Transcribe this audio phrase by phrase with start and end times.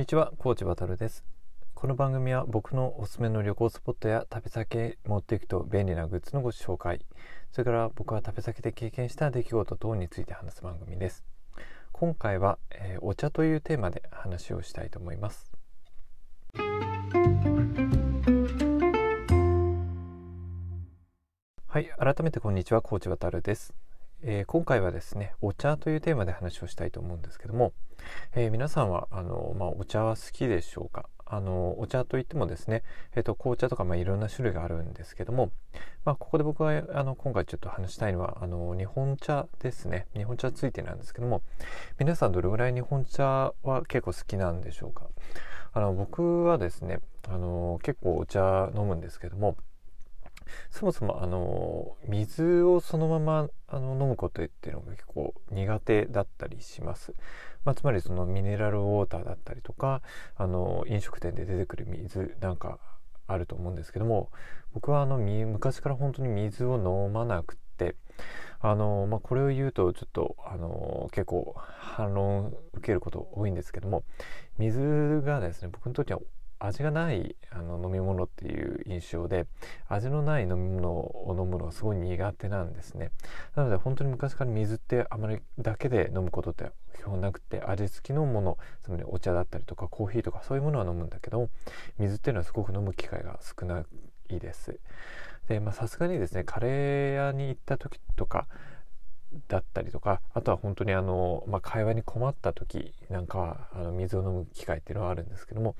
[0.00, 1.26] にちは、コーチバトルです。
[1.74, 7.04] この番組は僕のおすすめの旅行スポットや旅先へ持っていくと便利なグッズのご紹介、
[7.52, 11.22] それから僕は旅先で経験した出来事等について話す番組です。
[11.92, 15.52] 今回は、えー、お茶というテーマで話をしたいと思います。
[21.66, 23.74] はい、改めてこんにちは、コーチバトルです。
[24.22, 27.72] えー、今回はですねお茶というテーマで話をしたいと思うんですけども、
[28.34, 31.08] えー、皆さんはあの、まあ、お茶は好きでしょうか？
[31.24, 32.82] あのお茶といってもですね、
[33.14, 35.52] えーと、紅茶とか、まあ、いろんな種類があるんですけども、
[36.04, 40.06] まあ、ここで僕はあの今回ちょっと話したいのはあの日本茶ですね。
[40.14, 41.40] 日本茶についてなんですけども
[41.98, 45.06] 皆さんどれぐらい日本茶は結構好きなんでしょうか？
[45.72, 46.98] あの僕はですね
[47.28, 49.56] あの結構お茶飲むんですけども
[50.70, 57.14] そもそもあの水をそのままあの飲むことっていうのが結構苦手だったりします。
[57.64, 60.02] まあ、つまりそのミネラルウォーターだったりとか
[60.36, 62.78] あの飲食店で出てくる水なんか
[63.26, 64.30] あると思うんですけども
[64.72, 67.96] 僕はあの昔から本当に水を飲まなくて
[68.60, 74.04] あの、まあ、これを言うとちょっとあの結構反論受けること多いんですけども
[74.58, 76.20] 水がですね僕にとっては
[76.60, 79.46] 味がないあの飲み物っていう印象で
[79.88, 83.10] 味のない飲み物を飲むのがすごい苦手なんですね。
[83.56, 91.48] なので本当に昔から水ってあまりだけで飲むことって基本なくて味付きのものつまりお茶だったりとかコーヒーとかそういうものは飲むんだけど
[91.98, 93.84] 水っていうのはすごく飲む機会が少な
[94.30, 94.78] いです。
[95.48, 98.46] でまさすがにですねカレー屋に行った時とか
[99.48, 105.76] だったりとかあとは本当にあの、まあ、会話に困った時なんかはあの水を飲む機会っていうのはあるんですけども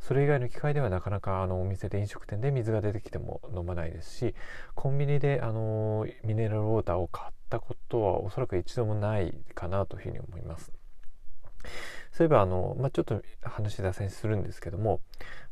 [0.00, 4.34] それ以外の機会ではなかなかあのお店で飲食店で水が出てきても飲まないですし
[4.74, 10.72] コンビニであのミネラルウォーターを買ったことはおそらく一度もないかなというふうに思います。
[12.12, 15.00] そういえばあの、まあ、ちょっと話脱線するんですけども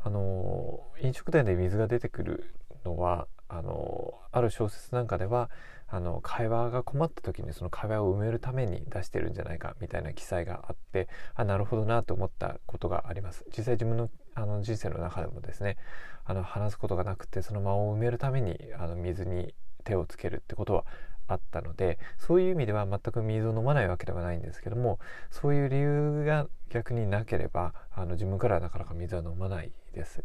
[0.01, 4.08] あの飲食店で水が出てくるのはあの
[4.39, 5.51] ある小説なんかでは
[5.91, 15.77] あの会話が困った時にその会話を埋めるために出してるんじゃないかみたいな記載があってあなるほどなと思ったことがあります実際自分のあの人生の中でもですね
[16.25, 19.55] あの話すことがなくてその間を埋めるためにあの水に
[19.85, 20.85] 手をつけるってことは
[21.27, 24.99] あったのでそういう意味では全く水を飲まないわけではないんですけども
[25.31, 30.23] そういう理由が逆になければあの自分からはなかなか水は飲まないです。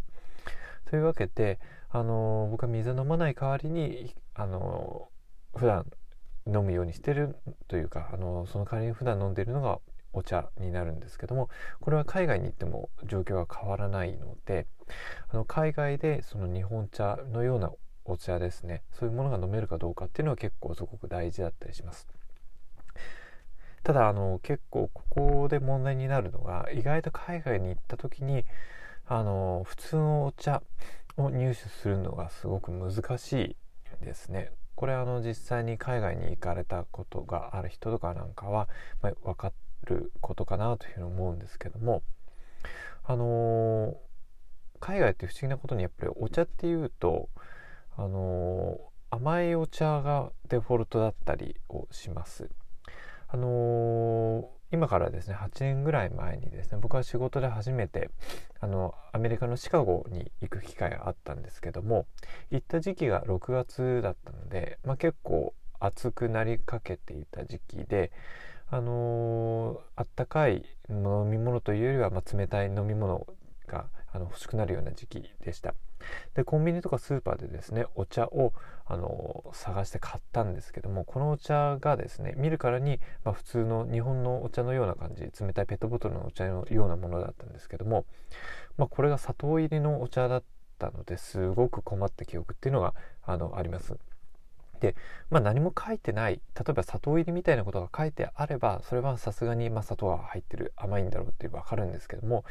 [0.86, 5.10] というわけであの僕は水飲まない代わりにあの
[5.56, 5.86] 普段
[6.48, 7.36] 飲むようにしてる
[7.68, 9.80] というかあのその代わりに普段飲んでるのが
[10.14, 11.50] お茶になるんですけども
[11.80, 14.68] これは海外に行っても状況は変わらないので
[15.30, 17.72] あの海外でその日本茶のような
[18.06, 22.08] お茶ですねそういうものが飲めるかどうかっていうのは結構すごく大事だったりします。
[23.84, 28.46] ただあの結構ここで問題になるのが意外と海外に行った時に
[29.06, 30.64] あの普通のお茶
[31.18, 33.58] を入手するのがすごく難し
[34.02, 34.52] いですね。
[34.76, 38.68] これあの実際に海外に行かれたことがある人とかなんかは、
[39.02, 39.52] まあ、分か
[39.86, 42.02] ることかなというふうに思うんですけども
[43.04, 43.96] あのー、
[44.80, 47.30] 海外って不思議なことにやっぱりお茶っていうと
[47.96, 52.50] あのー、甘いお茶がデフォルトだったりをします。
[53.28, 58.10] あのー今からですね8年ぐらい前にですね僕は仕事で初めて
[58.60, 62.08] あのアメリカのシカゴに行く機会があったんですけども
[62.50, 68.12] 行った時期が6月だったので、まあ、結構暑くなりかけていた時期で
[68.72, 73.28] あの、あったかい飲み物というよりは、まあ、冷たい飲み物
[73.68, 75.76] があの欲しくなるような時期でした。
[76.36, 78.54] でコンビニとかスーパーでですねお茶を
[78.86, 88.06] あの探して買ったんですけどもこのお茶がですね見るからに、まあ、普通の日本のお茶のような感じ冷たいペットボトルのお茶のようなものだったんですけども、
[88.78, 90.44] まあ、これが砂糖入りのお茶だっ
[90.78, 92.94] たのですごく困った記憶っていうのが
[93.24, 93.96] あのあります。
[94.84, 94.98] で、
[95.30, 96.42] まあ、何も書いてない。
[96.56, 102.44] 例えば砂糖入りみたいなことが書いてあればそれはさすがにま砂糖が入ってる甘いんだろうって分かるんですけども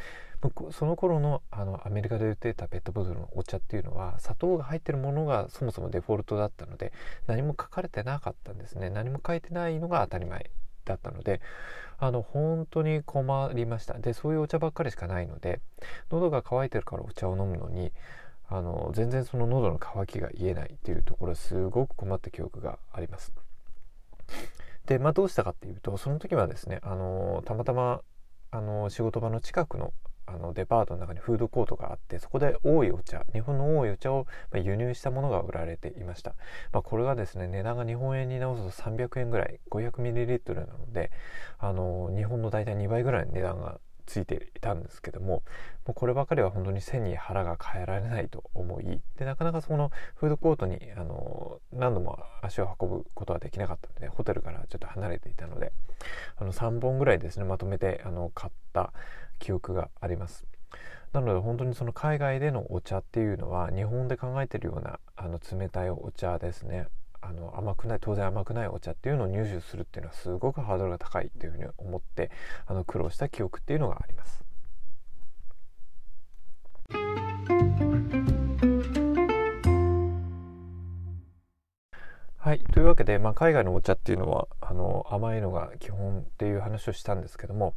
[0.70, 6.92] その頃のあのアメリカで売っていたペットボトルのお茶っていうのは砂糖が入ってるものがそもそもデフォルトだったので
[7.26, 8.88] 何も書かれてなかったんですね。
[8.88, 10.50] 何も書いてないのが当たり前
[10.86, 11.42] だったので
[11.98, 13.98] あの本当に困りました。
[13.98, 15.60] でそういうお茶ばっかりしかないので
[16.10, 17.92] 喉が渇いてるからお茶を飲むのに
[18.54, 23.32] あの全然その喉の渇きが癒えないっていうところすごく困った記憶があります。
[24.84, 28.02] で、まあ、どうしたかっていうとその時はですねあのたまたま
[28.50, 29.94] あの仕事場の近くの
[30.26, 36.34] あのデパートの中にフードコートがあってそこで多いお茶日本の多いお茶をま輸入したものが売られていました、
[36.72, 41.10] まあ、これがですね値段が日本円に直すと300円ぐらい 500ml なので
[41.58, 45.42] あの日本の大体2倍ぐらいの値段がついていたんですけどもも
[45.88, 55.72] うこればかりは本当に背に腹が変えられないと思いでなかなかそのフードコートにあの何度も足を運ぶことはできなかったのでホテルからちょっと離れていたので
[56.36, 58.92] あの3本ぐらいですねまとめてあの買った
[59.38, 60.46] 記憶があります。
[61.12, 66.86] なので本当にその海外でのお茶っていうのは日本で考えてるようなあの冷たいお茶ですね
[67.22, 72.30] あの甘くない当然甘くないお茶っていうのを入手するっていうのはすごくハードルが高いというふうに思って
[72.66, 74.44] あの苦労した記憶っていうのがあります。
[82.36, 82.58] はい。
[82.72, 87.76] というわけで、まあ、海外のお茶っていうのはあの甘いのが基本っていう話をしたんですけども、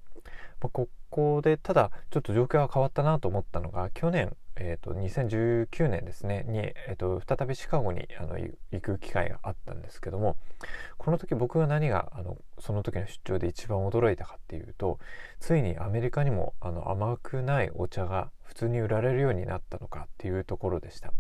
[0.60, 10.38] まあ、ここでただちょっと状況が変わったなと思ったのが去年えーと、2019年ですねに、えーと、再びシカゴにあの行く機会があったんですけども
[10.98, 15.00] この時僕が何があのその時の出張で一番驚いたかっていうと
[15.40, 21.12] ついにアメリカにもあの甘くないお茶が普通に売られるようになったのかっていうところでした。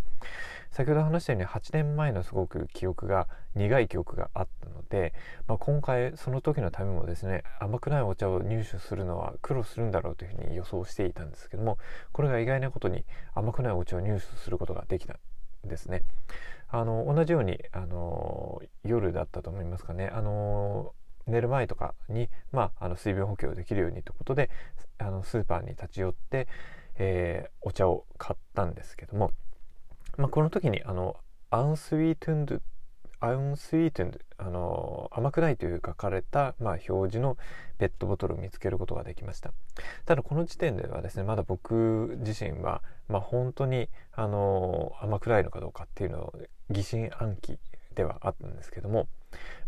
[0.72, 5.13] 先ほど話したように8年前のすごく記憶が苦い記憶があったので、
[5.48, 11.77] まあ、今回その時のためもですね甘くないお茶を入手するのは苦労するんだろうというふうに予想していたんですけども
[12.12, 16.04] これが意外なことに甘くないお茶を入手することができたんですね。
[16.68, 20.10] あの同じようにあの夜だったと思いますかね。
[20.13, 20.94] あの
[21.28, 24.50] 寝る前とかに、まあ、あの水分補給をできるようにということで
[24.98, 26.48] あのスーパーに立ち寄って、
[26.98, 29.31] えー、お茶を買ったんですけども、
[30.17, 31.15] まあ、この時にあの
[31.50, 32.59] アンスウィートゥンド
[33.19, 37.38] アンスイートゥンあの甘くないという書かれた、まあ、表示の
[37.77, 39.53] ペットボトルを見つけることができました
[40.06, 46.33] ただこの時点ではですねまだ僕自身は、まあ、本当にあの甘くないのかどうかっていうのを
[46.69, 47.59] 疑心暗鬼
[47.95, 49.07] ではあったんですけども、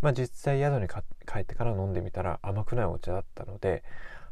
[0.02, 3.84] まあ、実際宿に帰ってから飲んでみたら甘くないお茶だったので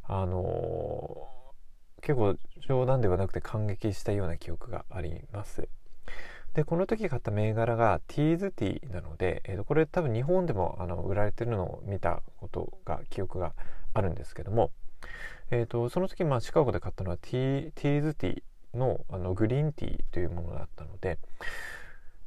[0.03, 1.27] あの
[2.01, 2.35] 結構
[2.67, 5.67] 冗談ではなくて感激したような記憶があります。
[6.55, 13.53] でこの時買った銘柄がティーズティーなので、えー、とこれ多分日本でもあの売られてるのを見たことが記憶が
[13.93, 14.71] あるんですけども、
[15.51, 21.19] えー、とその時、まあ、シカゴで買ったのはティティーズティーのあのグリーンティーというものだったので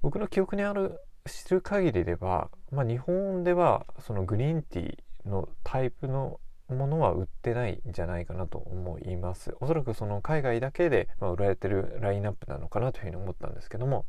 [0.02, 6.38] 僕の記憶にある知る限りでは、まあ、日本ではそのグリーンティーのタイプの
[6.68, 9.56] ものは売ってないんじゃないかなと思います。
[9.60, 14.04] おそらくその海外だけで、ま売られてるラインナップなのかなというふうに思ったんですけども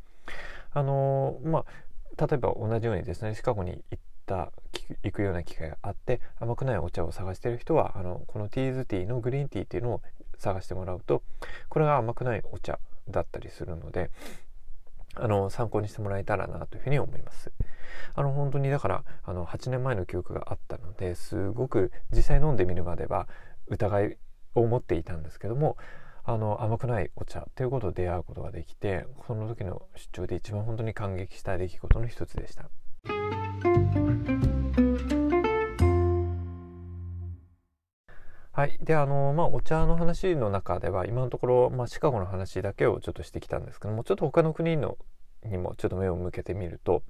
[0.72, 4.52] あのまあ例えば同じようにですねシカゴに行った
[5.04, 10.02] 行くような機会があって甘くないお茶を探してる人はあのこのティーズティーのグリーンティーっていうのを
[10.38, 11.24] 探してもらうと
[11.70, 12.80] これが甘くないお茶
[13.10, 14.12] だったりするので
[15.16, 17.52] あの参考にしてもらえたらなというふうに思います。
[18.14, 23.28] あの本当にだからあの8年前の記憶があったのですごく実際飲んでみるまでは
[23.68, 24.18] 疑い
[24.56, 25.78] を持っていたんですけども
[26.32, 32.70] あの甘くないお茶ということで出会うことができてその時の出張で一番本当に感激した出来事の一つでした。
[38.52, 45.00] はい、であのまあお茶の話の中では今のところ、まあ、シカゴの話だけをちょっとしてきたんですけどもちょっと他の国の
[45.44, 47.02] にもちょっと目を向けてみると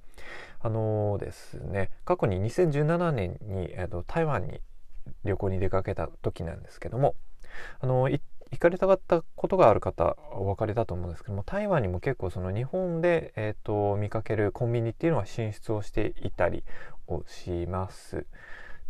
[0.60, 4.62] あのー、ですね過去に2017年に、えーと、台湾に
[5.24, 7.16] 旅行に出かけた時なんですけども
[7.80, 16.64] あのー、行行かれたかったことがある方お分かりだと思うんですけども台湾にも結構その日本で、えーと、見かけるコンビニっていうのは進出をしていたり
[17.06, 18.26] をします。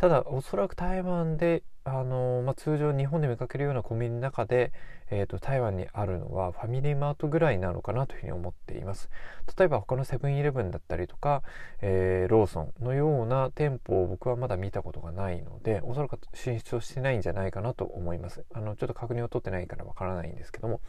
[0.00, 4.72] ただおそらく台湾であのまあ、通常日本で見かけるようなコンビニの中で、
[5.10, 9.10] えーと、台湾にあるのはファミリーマートぐらいなのかなというふうに思っています。
[9.58, 11.42] 例えば他のセブンイレブンだったりとか、
[11.82, 18.44] えー、ローソンのような店舗を僕はまだ見たことがないのでおそらく進出をしてないんじゃないかなと思います。
[18.54, 20.80] あのちょっと確認を取ってないからわからないんですけども。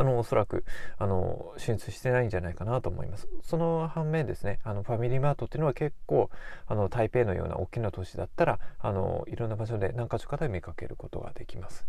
[0.00, 0.64] あのおそらく
[0.98, 3.28] あの進出してないんじゃないかなと思います。
[3.42, 6.30] その反面ですねあのファミリーマートっていうのは結構
[6.66, 11.86] あの台北のような大きな都市だったらあのいろんな場所で何か所かで見かけることができます。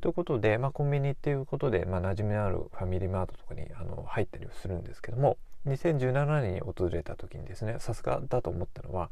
[0.00, 9.10] ということで、まあ、コンビニっていうことで、まあ、馴染みのあるファミリーマートとかにあの入ったりするんですけども2017年に訪れた時にですねさすがだと思ったのは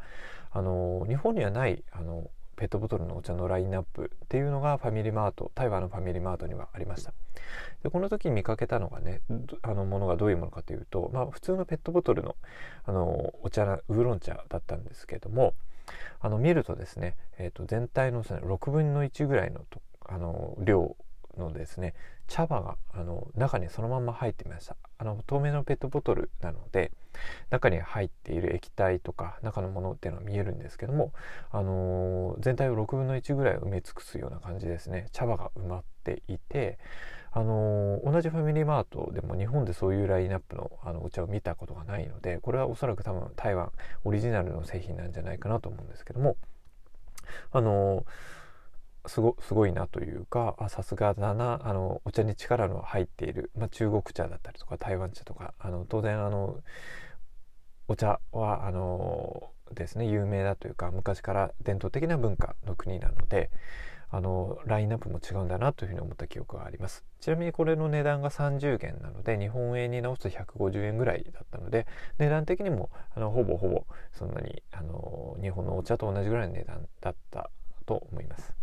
[0.50, 7.12] あの日本にはないあのペットボトルのお茶のラインナップっていうのがファミリーマート台湾のファミリーマートにはありました。
[7.82, 9.20] でこの時に見かけたのがね
[9.62, 12.36] あのものがどういうものかというと、まあ、普通のペットボトルの
[12.84, 15.54] あのお茶ウーロン茶だったんですけども
[16.20, 20.96] あの見るとですね、えー、と全体の、ね、6分の1ぐらいのとあの量
[21.36, 21.94] のですね
[22.28, 24.76] 茶葉があの中にそのまま入っていました。
[24.98, 26.92] あの透明のペットボトルなので
[27.50, 31.12] 中に入っている液体とか中のものっていうのは見えるんですけども、
[31.50, 35.08] あのー、全体を6分の1ぐらい埋め尽くすような感じですね。
[35.12, 36.78] 茶葉が埋まっていて
[37.34, 43.72] あのー、同じファミリーマートでも日本でそういうラインナップのあのお茶を見たことがないのでこれはおそらく多分台湾
[44.04, 46.36] オリジナルの製品なんじゃないかなと思うんですけども
[47.50, 48.04] あのー、
[49.06, 56.56] すごすごいなというかさすがだなあのお茶に力の入っている、まあ、中国茶だったりとか台湾茶とかあの当然あの
[57.88, 63.50] お茶はあのですね有名だというか昔から伝統的な文化の国なので
[64.14, 67.02] あのラインナップも違うんだなというふうに思った記憶があります。
[67.20, 71.86] ちなみにこれの値段が30元なので日本円に直すと150円ぐらいだったので
[72.18, 77.50] 値段的にもあのほぼほぼそんなにあの日本のお茶と同じぐらいの値段だった
[77.86, 78.61] と思います。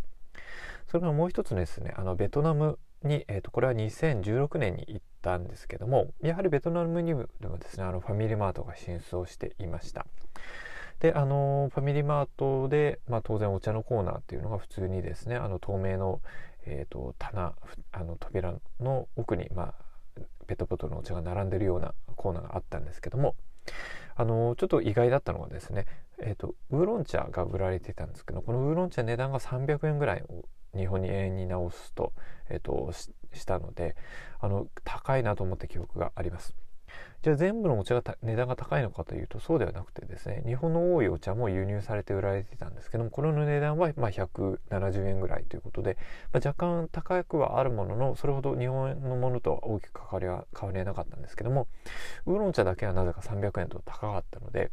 [0.89, 1.93] それからもう一つですね。
[1.97, 10.05] あのベトナムに、えーと、これは2016年に行ったんですけどもやはりベトナムにもですねあのファミリーマートが進出をしていました。
[10.99, 16.21] であのファミリーマートで、まあ、当然お茶のコーナーっていうのが普通にですねあの透明の、
[16.65, 17.53] えーと、棚
[17.91, 19.75] あの扉の奥に、ま
[20.17, 23.35] あ、ペットボトルのお茶が並んでるようなコーナーがあったんですけども
[24.15, 25.85] あのちょっと意外だったのがですね、
[26.17, 30.23] えーと、ウーロン茶が売られてたんですけどこのウーロン茶値段が300円ぐらい
[30.75, 32.13] 日本に円に直すと,、
[32.49, 32.91] えーと
[33.33, 33.95] したので
[34.39, 36.55] あの高いなと思った記憶があります。
[37.21, 45.97] じゃあ全部のお茶が値段が高いのかというとそうではなくてですね日本の多いお茶も輸入されて売られてたんですけどもこれの値段はま170円ぐらいということで、
[46.31, 51.67] まあ、若干高くはあるもののそれほど日本のものとは大きく関わりは変わりはなかったんですけども
[52.25, 54.71] ウーロン茶だけはなぜか300円と高かったので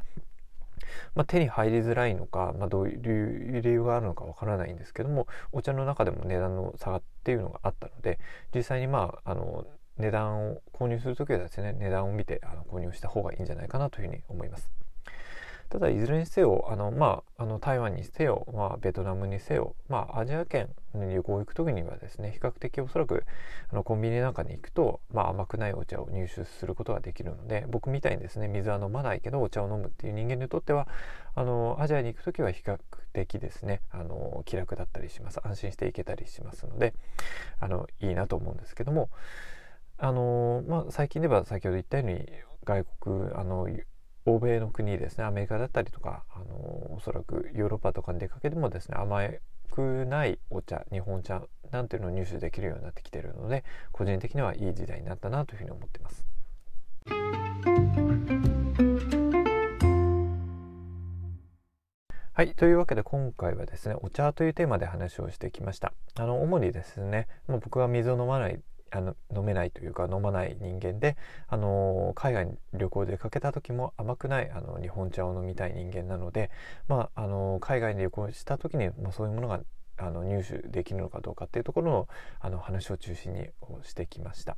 [1.15, 8.19] まあ、手に入りづらいのか、まあ、どういう理由があるのかわからないんですけどもお茶の中でも値段の差っていうのがあったので
[8.55, 9.67] 実際にまああの
[9.99, 14.86] 値段を購入する時はですね値段を見てあの購入した方がいいんじゃないかなというふうに思います。
[15.69, 23.25] ただいずれにせよあの、まあ、あの台湾にせよ、まあ、ベトナムにせよ、まあ、アジア圏に旅行行く時にはですね比較的おそらく
[23.71, 30.89] あのコンビニなんかに行くと、まあ、甘くないお茶を入手することができるので僕みたいにですね水は飲まないけどお茶を飲むっていう人間にとっては
[31.35, 32.79] あのアジアに行く時は比較
[33.13, 35.41] 的ですねあの気楽だったりします。
[35.45, 36.95] 安心して行けたりしますので
[37.61, 39.11] あのいいなと思うんですけども
[39.99, 42.27] あのまあ、最近では先ほど言ったように
[42.65, 43.67] 外国あの
[44.27, 46.45] 欧米の国ですねアメリカだったりとかあの
[46.97, 49.21] おそらくヨーロッパとかに出かけてもですね甘
[49.71, 56.27] くないお茶日本茶なんていうのを入手できるようになってきてるので個人的にはいい時代になったなというふうに思ってます。
[62.37, 62.53] はい。
[62.55, 65.95] というわけで今回はですね、お茶というテーマで話をしてきました。
[66.17, 71.17] あの、主にですね、もう僕は水を飲まないあの飲めないというか飲まない人間で、
[71.49, 76.51] あの海外に旅行で出かけた時も甘くないあの日本茶を飲みたい人間なので、
[76.87, 79.61] まあ、あの海外に旅行した時に、まあ、そういうものが
[79.97, 82.09] あの入手できるのかどうかっていうところの
[82.41, 83.49] あの話を中心に
[83.83, 84.57] してきました。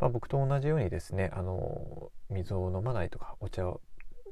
[0.00, 3.80] まあ、僕と同じようにですねあの水を飲まないとかお茶を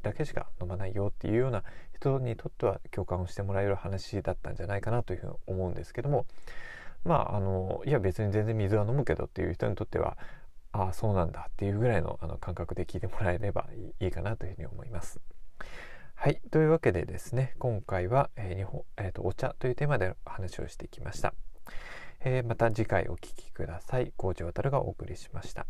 [0.02, 1.62] だけしか飲まないよっていうような
[1.94, 6.26] 人にとっては共感をしてもらえる話だったんじゃないかなというふうに思うんですけども
[7.04, 10.16] まああのいや別に全然水は飲むけどっていう人にとっては
[10.72, 13.66] ああそうなんだっていうぐらいのあの感覚で聞いてもらえれば
[14.00, 15.20] いいかなというふうに思います。
[16.14, 16.40] はい。
[16.52, 21.34] というわけでですね、今回は、えー、日本、えーと、お茶というテーマで話をしてきました。
[22.20, 24.12] えー、また次回お聴きください。
[24.16, 25.66] コーチ渡がお送りしました。